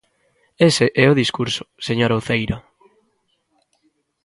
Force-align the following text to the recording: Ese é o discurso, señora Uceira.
Ese 0.69 0.85
é 1.03 1.05
o 1.09 1.17
discurso, 1.21 1.63
señora 1.87 2.19
Uceira. 2.19 2.57